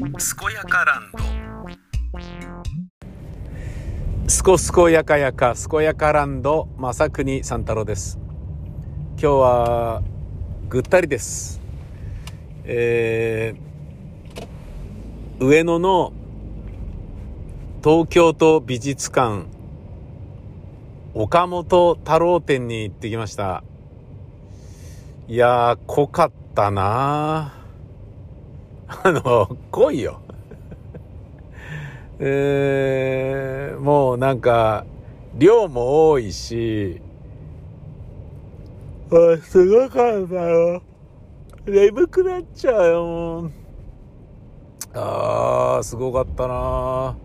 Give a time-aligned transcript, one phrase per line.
[0.00, 0.08] 健
[0.54, 1.18] やかランド。
[4.30, 8.18] すこすこやかやか健やかランド正国三太郎です。
[9.10, 10.02] 今日は
[10.70, 11.60] ぐったりです。
[12.64, 16.14] えー、上野の
[17.84, 19.44] 東京都美術館
[21.12, 23.62] 岡本太郎展に行ってきました。
[25.28, 27.59] いやー濃かったな
[29.02, 30.20] あの濃いよ。
[32.18, 34.84] えー、もうなんか
[35.38, 37.00] 量も多いし
[39.12, 40.82] あすごかったよ。
[41.66, 43.50] 眠くなっちゃうよ。
[44.94, 47.16] あーすごかったな。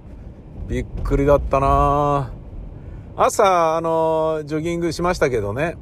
[0.68, 2.32] びっくりだったな。
[3.18, 5.78] 朝あのジョギングしましたけどね。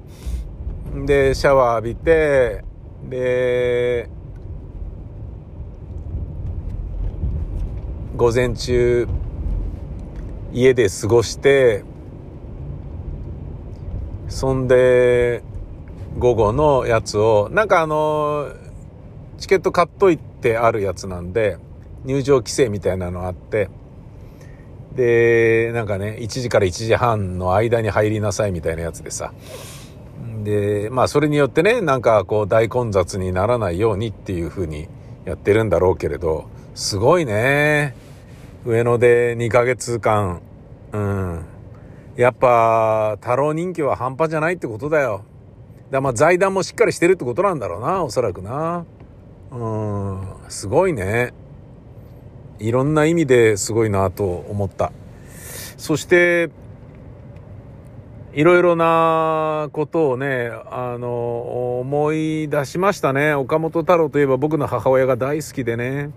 [1.06, 2.64] でシャワー浴びて
[3.10, 4.10] で
[8.16, 9.08] 午前中
[10.52, 11.84] 家で過ごして
[14.28, 15.42] そんで
[16.20, 18.52] 午後のやつをなんかあの
[19.40, 21.58] チケット買っといてあるやつなんで
[22.06, 23.70] 入場規制みたいなのあって
[24.96, 29.34] でなんかね1時から1時半の間に入りなさいみたいなやつでさ。
[30.44, 34.88] でまあそれによってねなんかこう大混雑にならないようにっていう風に
[35.26, 38.03] やってるんだろうけれどすごいね。
[38.66, 40.42] 上野で2ヶ月間。
[40.94, 41.46] うん。
[42.16, 45.26] やっぱ太郎人気は半端じゃないってことだよ。
[45.92, 48.86] だまあ財団もしっかりしてるってことなんだろうなおそらくな。
[49.52, 50.28] うん。
[50.48, 51.34] すごいね。
[52.60, 54.94] いろんな意味ですごいなと思った。
[55.76, 56.50] そして
[58.34, 63.34] いろいろなことをね、あの、思い出しましたね。
[63.34, 66.12] 岡本太郎といえば僕の母親が大好きでね。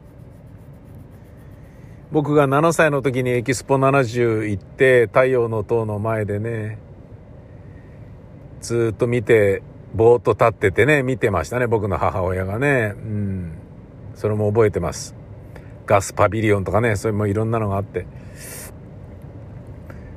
[2.13, 6.79] 僕が7歳の時にエキスポ70行って太陽の塔の前でね、
[8.61, 9.63] ずっと見て、
[9.95, 12.95] ぼーっと立っててね、見てましたね、僕の母親がね。
[12.97, 13.53] うん。
[14.15, 15.15] それも覚えてます。
[15.87, 18.07] ガスパビリオンとかね、それもいろんなのがあって。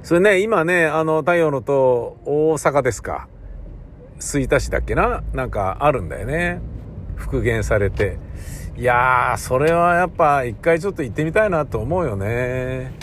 [0.04, 3.28] それね、今ね、あの、太陽の塔、大阪ですか。
[4.20, 5.24] 吹田市だっけな？
[5.34, 6.62] なんかあるんだよね。
[7.16, 8.18] 復元されて。
[8.80, 12.94] いやー、それはやっぱ一回ちょっと行ってみたいなと思うよね。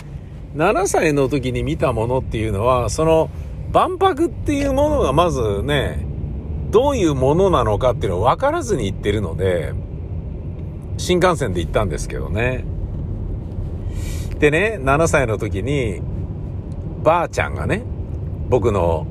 [0.55, 3.29] 7歳の時に見たものっていうのは、その
[3.71, 6.03] 万博っていうものがまずね、
[6.71, 9.73] どういうものなのかっていうのを分からずに行ってるので、
[10.97, 12.65] 新幹線で行ったんですけどね。
[14.39, 16.01] でね、7歳の時に、
[17.03, 17.83] ばあちゃんがね、
[18.49, 19.05] 僕の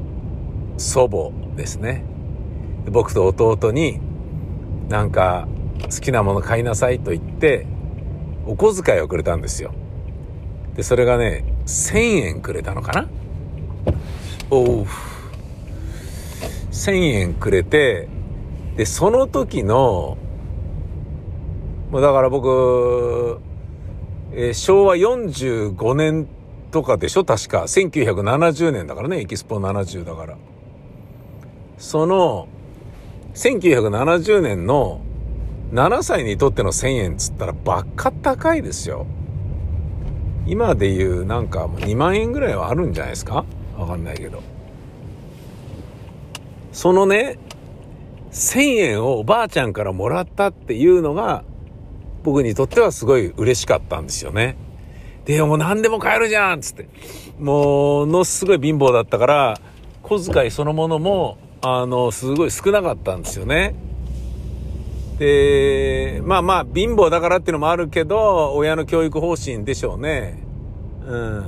[0.78, 2.05] 祖母ですね。
[2.91, 4.00] 僕と弟に、
[4.88, 5.47] なんか、
[5.82, 7.66] 好きなもの買いなさいと言って、
[8.47, 9.72] お小遣いをくれたんですよ。
[10.75, 13.09] で、それがね、1000円くれたのかな？
[14.50, 14.87] おう。
[16.70, 18.09] 1000円くれて、
[18.76, 20.19] で、その時の、
[21.91, 23.41] もうだから僕、
[24.32, 26.28] えー、昭和45年
[26.70, 27.25] とかでしょ？
[27.25, 27.62] 確か。
[27.62, 30.37] 1970年だからね、エキスポ70だから。
[31.78, 32.48] その、
[33.34, 35.00] 1970年の
[35.72, 39.06] 7歳にとっての1000円っつったらばっか高いですよ。
[40.47, 43.44] 今で言うなんか2万円ぐらいはあるんじゃないですか？
[43.76, 44.43] わかんないけど。
[46.72, 47.38] そのね、
[48.31, 51.43] 1000円をおばあちゃんからもらったっていうのが
[52.22, 54.56] 僕にとってはすごい嬉しかったんですよね。
[55.25, 56.88] で、もう何でも買えるじゃんつって。
[57.41, 59.60] ものすごい貧乏だったから、
[60.03, 63.75] 小遣いそのものも、あの、すごい少なかったんですよね。
[65.19, 70.43] で、まあまあ、貧乏だからっていうのもあるけど、親の教育方針でしょうね。
[71.06, 71.44] うん。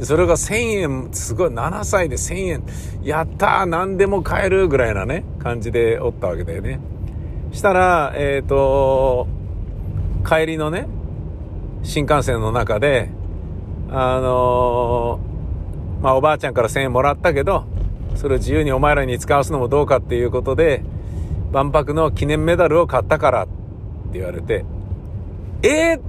[0.00, 2.62] それが1000円、すごい、7歳で1000円、
[3.02, 6.80] やったー何でも買えるぐらいなね、感じでおったわけだよね。
[7.52, 9.28] したら、えっ、ー、と、
[10.26, 10.88] 帰りのね、
[11.84, 13.10] 新幹線の中で、
[13.90, 17.64] あのー、まあ、おばあちゃんから1000円もらったけど、
[18.16, 20.82] それを自由にお前らに使わすのもどうかっていうことで、
[21.54, 24.64] 万博の記念メダルを買ったからって言われて、
[25.62, 26.00] えー、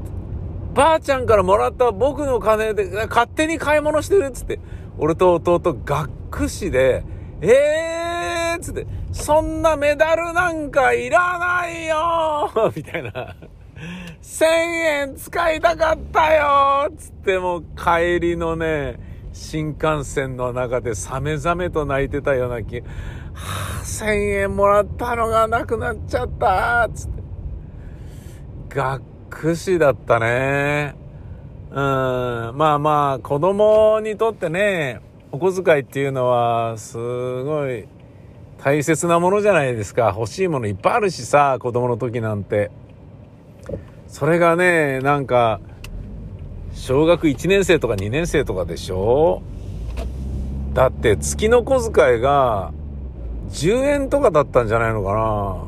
[0.74, 4.60] ばあちゃんからもらった僕の金で勝手に買い物してるっつって、
[4.98, 7.04] 俺と弟がっくしで、
[7.42, 13.36] えーっつって、そんなメダルなんかいらないよ みたいな。
[14.24, 18.98] 1000円使いたかったよつってもう帰りのね、
[19.36, 22.80] 新幹線の中でサメザメと泣いてたような気。
[22.80, 22.86] は
[23.82, 27.10] あ、1000円もらったのがなくなっちゃったつっ
[28.70, 28.76] て。
[28.76, 30.96] がっくしだったね。
[31.70, 31.76] うん。
[31.76, 35.02] まあまあ、子供にとってね、
[35.34, 36.98] お小遣いっていうのは、す
[37.44, 37.90] ごい
[38.64, 40.14] 大切なものじゃないですか。
[40.18, 42.72] 欲しいものいっぱいあるしさ、子供の時なんて。
[44.08, 45.60] それがね、なんか、
[46.76, 49.42] 小学1年生とか2年生とかでしょ？
[50.74, 52.74] だって月の小遣いが
[53.50, 55.64] 10円とかだったんじゃないのかな？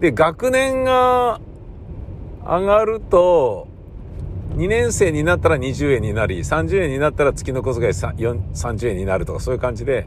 [0.00, 1.40] で、学年が
[2.44, 3.68] 上がると、
[4.56, 10.06] 2年生になったら20円になり、30円になったら月の小遣い30円になるとかそういう感じで、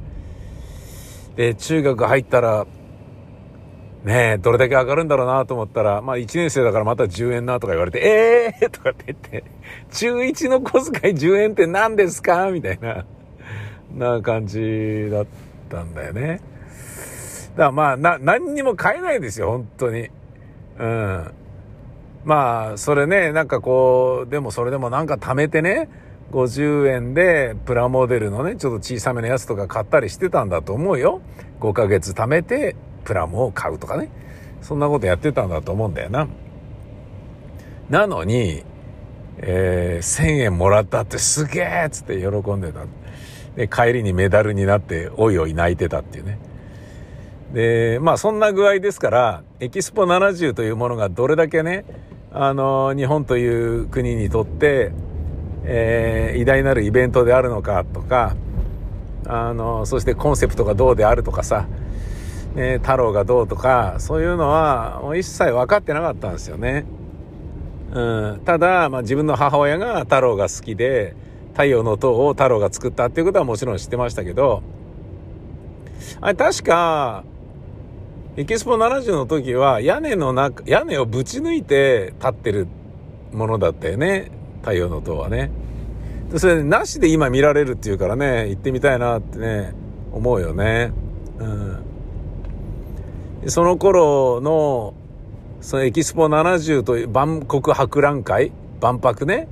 [1.35, 2.65] で、中学入ったら、
[4.05, 9.43] ねえ、どれだけ上がるんだろうなと思ったら、まあ1年生だからまた10円なとか言われて、ええー、とかって言って、
[9.91, 13.03] 中1の小遣い10円って何ですかみたいな、
[13.95, 15.25] な感じだっ
[15.69, 16.39] たんだよね。
[17.55, 20.09] だからまあ、な、何にも買えないですよ、本当に。
[20.77, 21.31] うん。
[22.25, 25.89] まあ、それね、なんかこう、でもそれでもなんか貯めてね、
[26.31, 31.21] 50円でプラモデルのね、ちょっと小さめのやつとか買ったりしてたんだと思うよ。
[31.59, 32.75] 5ヶ月貯めて
[33.05, 34.09] プラモを買うとかね。
[34.61, 36.27] そんなことやってたんだと思うんだよな。
[37.89, 38.63] なのに、
[39.37, 42.85] えー、1000円もらったってすげえっつって喜んでた。
[43.55, 46.39] で、帰りにメダルになっておいおい泣いてたっていうね。
[47.53, 51.85] で、まあそんな具合ですから、エキスポ70というものがどれだけね、
[52.31, 54.91] あの、日本という国にとって、
[55.63, 58.35] えー、偉大なるイベントであるのかとか、
[59.27, 61.67] あの、そしてコンセプトがどうであるとかさ、
[62.55, 66.85] ね、太郎がどうとか、そういうのはもう一切分かってなかったんですよね。
[67.91, 68.01] う
[68.37, 71.15] ん、ただ、まあ、自分の母親が太郎が好きで、
[71.53, 74.63] 太陽の塔を太郎が作ったっていうことはもちろん知ってましたけど、
[76.21, 77.23] あれ確か、
[78.37, 82.67] エキスポ70の時は屋根の中、屋根をぶち抜いて立ってる
[83.31, 84.31] ものだったよね。
[84.61, 85.51] 太陽の塔はね。
[86.35, 89.73] それなしで今見られるっていうからね、行ってみたいなってね、
[90.11, 90.91] 思うよね。
[91.39, 91.94] うん。
[93.47, 94.93] その頃の、
[95.61, 98.51] そのエキスポ70という万国博覧会
[98.81, 99.47] 万博ね。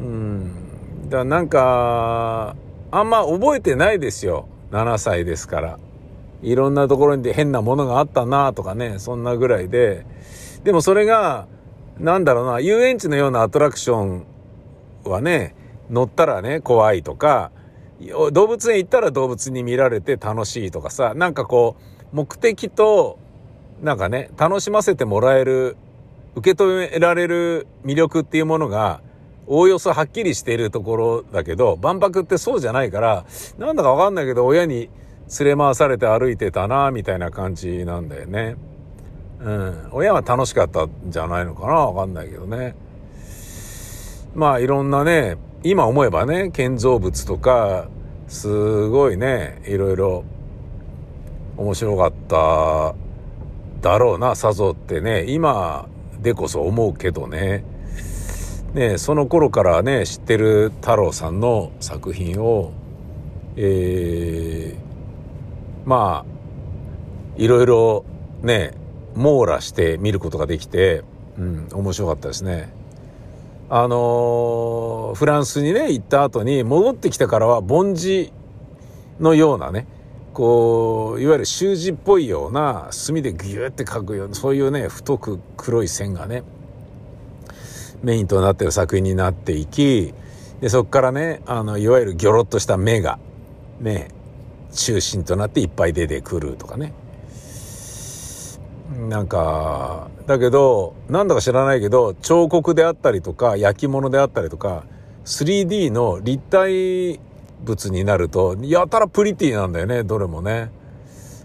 [0.00, 1.08] うん。
[1.08, 2.56] だなんか、
[2.90, 4.48] あんま覚えてないですよ。
[4.70, 5.78] 7歳ですから。
[6.42, 10.06] いろんなところに変なものがあったなとかね、そんなぐらいで。
[10.64, 11.46] でもそれが、
[11.98, 14.26] なんだろうな、遊園地のようなアトラクション
[15.04, 15.54] はね、
[15.90, 17.50] 乗ったらね、怖いとか、
[18.32, 23.18] 動物園行ったら動物に見られて楽しいとかさ、なんかこう、目的と、
[23.82, 25.76] なんかね、楽しませてもらえる、
[26.34, 29.00] 受け止められる魅力っていうものが、
[29.46, 33.24] おおよそはっきりしているところだけど、万博ってそうじゃないから、
[33.58, 34.90] なんだかわかんないけど、親に
[35.40, 38.56] 連れ回されて歩いてたな、みたいな感じなんだよね。
[39.40, 39.88] うん。
[39.92, 42.74] 親は楽しかったんじゃないのかなわかんないけどね。
[44.34, 47.88] まあ、いろんなね、今思えばね、建造物とか、
[48.28, 50.24] すごいね、いろいろ
[51.58, 52.94] 面白かった
[53.80, 55.88] だろうな、さぞってね、今
[56.22, 57.64] でこそ思うけどね。
[58.74, 62.72] ね、その頃からね、知ってる太郎さんの作品を、
[63.56, 66.32] えー、まあ、
[67.36, 68.04] いろいろ
[68.42, 68.72] ね、
[69.16, 71.02] 網羅して見ることができて、
[71.38, 72.72] うん、面白かったですね。
[73.68, 78.32] あのー、フランスにね、行った後に戻ってきてからは、凡字
[79.18, 79.86] のようなね、
[80.38, 86.44] こう、いわゆる習字っぽいような墨でギューって描くような、そういうね、太く黒い線がね、
[88.04, 90.14] メインとなってる作品になっていき、
[90.60, 93.18] で、そこからね、あの、いわゆるギョロッとした目が、
[93.80, 94.10] ね、
[94.72, 96.92] 中心となっていっぱい出てくるとかね。
[99.08, 104.84] なんか、だけど、なんだか知らないけど、彫刻であったりとか、焼き物であったりとか、
[105.24, 107.20] 3D の立体
[107.64, 110.70] 物になると、やたらプリティなんだよね、どれもね。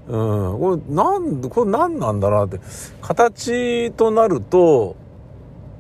[0.08, 0.60] うん。
[0.60, 2.60] これ、なん、これ何なんだなって。
[3.02, 4.96] 形となると、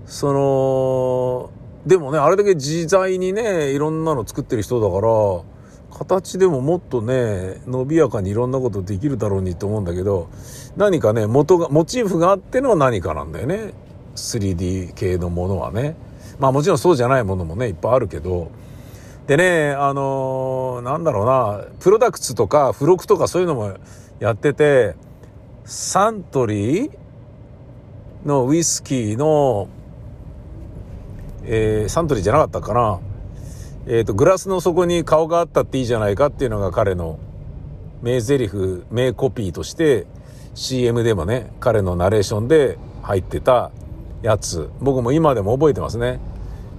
[0.06, 1.50] その、
[1.86, 10.30] でもね、あれだけ自在にね、いろんなの作ってる人だから、形でももっとね、伸びやかにいろんなことできるだろうにと思うんだけど、
[10.76, 13.74] 何かね、元が、モチーフがあっての何かなんだよね。
[14.16, 15.96] 3D 系のものはね。
[16.40, 18.50] まあもちろんそうじゃないものもね、いっぱいあるけど、
[19.28, 23.74] でね、あのー、なんだろうな、プロダクツとか付録とかそういうのも
[24.20, 24.96] やってて、
[25.64, 26.92] サントリー
[28.26, 29.70] のウイスキーの、
[31.46, 33.00] えー、サントリーじゃなかったかな。
[33.86, 37.18] えっ、ー、と、グラスの底に顔があったっていいじゃないかっていうのが彼の
[38.02, 40.06] 名台詞、名コピーとして
[40.54, 43.72] CM でもね、彼のナレーションで入ってた
[44.22, 44.70] やつ。
[44.82, 46.20] 僕も今でも覚えてますね。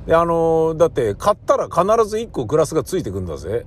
[0.07, 3.67] で、あの、だって買ったら必ず1個グラスがついてくんだぜ。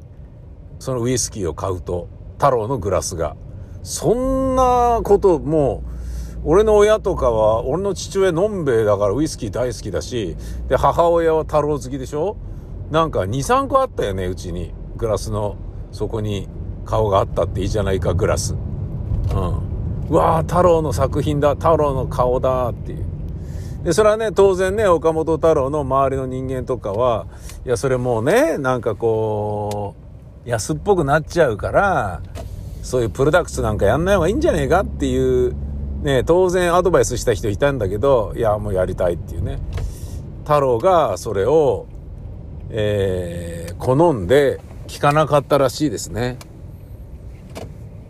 [0.79, 2.07] そのウイスキーを買うと。
[2.37, 3.35] 太郎のグラスが。
[3.81, 5.83] そんなことも
[6.43, 12.37] う、俺の親とかは、俺の父親のんべえだからウイスキー大好きだし、で、母親は太郎好きでしょ？
[12.91, 14.73] なんか2、3個あったよね、うちに。
[14.97, 15.55] グラスの
[15.91, 16.47] 底に
[16.85, 18.53] 顔があったっていいじゃないか、グラス。
[18.53, 20.07] うん。
[20.09, 23.05] うわー、太郎の作品だ、太郎の顔だっていう。
[23.83, 27.27] で、それはね、当然ね、岡本太郎の周りの人間とかは、
[27.65, 29.95] いや、それもうね、なんかこ
[30.45, 32.21] う、安っぽくなっちゃうから、
[32.81, 35.55] そういうプロダクツなんかやんない方がいいんじゃねえかっていう、
[36.03, 39.59] ね、当然アドバイスした人いたんだけど、いや、もうやりたいっていうね。
[40.43, 41.87] 太郎がそれを、
[42.69, 46.37] えー、好んで聞かなかったらしいですね。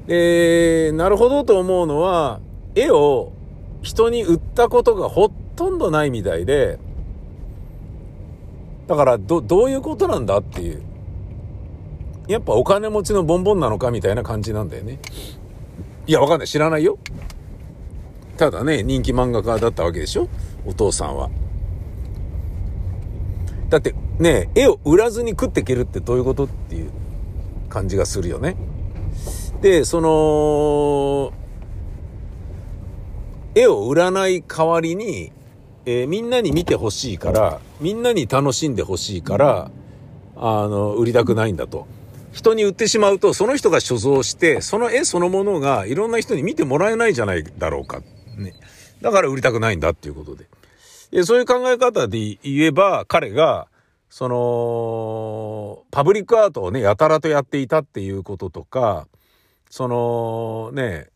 [0.05, 2.39] で、なるほどと思うのは、
[2.75, 3.33] 絵を
[3.81, 6.79] 人に売ったことがほとんどないみたいで、
[8.87, 10.81] だからど、どういうことなんだっていう。
[12.27, 14.99] やっぱお金持ちのボンボンなのかみたいな感じなんだよね。
[16.05, 16.47] いや、わかんない。
[16.47, 16.99] 知らないよ。
[18.37, 20.29] ただね、人気漫画家だったわけでしょ
[20.65, 21.29] お父さんは。
[23.69, 26.91] だってね、絵を売らずに食っていけるってどういうことっていう
[27.67, 28.55] 感じがするよね。
[29.61, 31.33] で、その、
[33.55, 35.31] 絵を売らない代わりに、
[35.89, 39.71] えー、みんなに見てほしいから、みんなに楽しんでほしいから、
[40.35, 41.87] あの、売りたくないんだと。
[42.33, 48.01] 人に売ってしまうと、その人が所蔵して、その絵そのものがいろんな人に見てもらえないじゃないだろうか。
[48.35, 48.53] ね。
[49.01, 50.47] だから売りたくないんだっていうことで。
[51.11, 53.69] でそういう考え方で言えば、彼が、
[54.09, 59.07] その、パブリックアートをね、やたらとやっていたっていうこととか、
[59.69, 61.07] その、ね、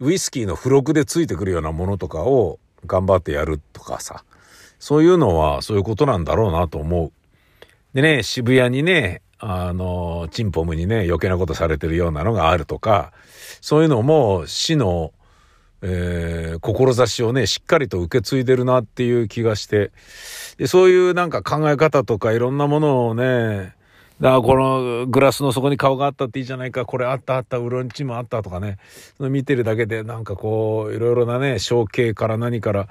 [0.00, 4.24] ウイスキーの付録でついてくるようなものとかを頑張ってやるとかさ、
[4.78, 7.12] そういうのはそういうことなんだろうなと思う。
[7.94, 13.12] でね、渋谷にね、あの、チンポムにね、余計なことされてるようなのがあるとか、
[13.60, 15.12] そういうのも死の、
[15.80, 19.92] えー、志をね、しっかりと受け継いでるなっていう気がして、
[20.56, 23.74] で、そういうなんか考え方とかいろんなものをね、
[24.20, 28.78] だからこのグラスの底に顔があったっていいじゃないか、これあったあった、ウロンチもあったとかね、
[29.20, 32.88] 見てるだけでなんかこう、いろいろなね、象形から何から、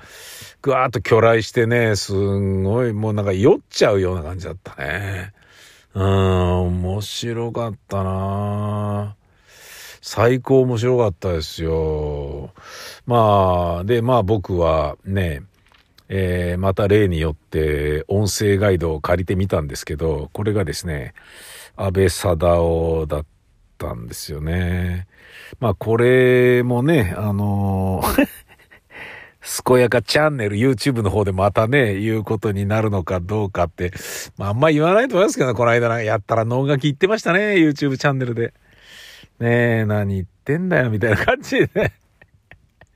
[0.62, 5.34] ぐわーっと巨来してね、すんごいもうなんか酔っちゃうような感じだったね。
[5.94, 9.16] うん、面白かったな
[10.02, 12.52] 最高面白かったですよ。
[13.06, 15.42] まあ、で、まあ僕はね、
[16.10, 21.14] えー、また例によって音声ガイドを借りてみたんですけど、これがですね、
[21.76, 23.26] 安倍貞夫だっ
[23.78, 25.08] たんですよね。
[25.60, 28.28] まあこれもね、あのー
[29.66, 33.94] 健やかチャンネル YouTube の方でまたね、言うことになるのかどうかって、
[34.38, 38.54] まああんま言わないと思いますけど、この間なやったら脳書き言ってましたね、YouTube チャンネルで。
[39.40, 41.94] ねえ、何言ってんだよ、みたいな感じでね。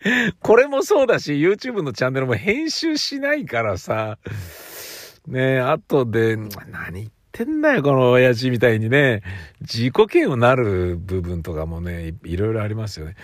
[0.41, 4.17] これもそうだし、YouTube のチャンネルも編集しないからさ、
[5.27, 9.21] ねえ、後で、何言ってんだよ、この親父みたいにね、
[9.61, 13.15] 自己嫌悪なる部分とかもね、いろいろありますよね。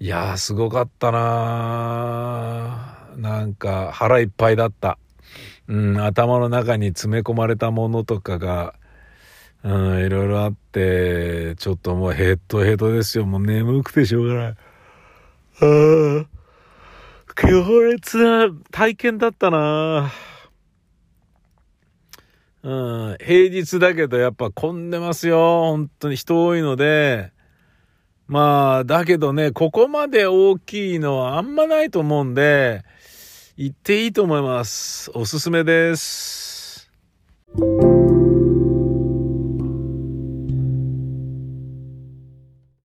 [0.00, 4.98] いやー、すごかったななんか腹いっぱいだった。
[5.68, 8.74] うん、頭の中に詰め込まれたものとかが、
[9.62, 13.26] うん、いろいろあって、ちょっともうヘッドヘッドですよ。
[13.26, 14.54] もう眠くてしょうがない。
[15.60, 16.38] ああ
[17.34, 20.12] 強烈な体験だったな
[22.62, 25.70] うん、平日だけどやっぱ混んでますよ。
[25.70, 27.32] 本当に人多いので。
[28.26, 32.84] まあ、だけどね、ここまで大きいのはあんまないと思うんで、
[33.56, 35.10] 行っていいと思います。
[35.14, 36.90] おすすめです。